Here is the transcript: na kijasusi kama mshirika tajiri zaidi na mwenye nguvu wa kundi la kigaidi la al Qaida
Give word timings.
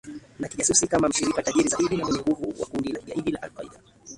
na 0.39 0.47
kijasusi 0.47 0.87
kama 0.87 1.09
mshirika 1.09 1.43
tajiri 1.43 1.69
zaidi 1.69 1.97
na 1.97 2.03
mwenye 2.05 2.19
nguvu 2.19 2.53
wa 2.61 2.65
kundi 2.67 2.89
la 2.91 2.99
kigaidi 2.99 3.31
la 3.31 3.39
al 3.41 3.51
Qaida 3.51 3.79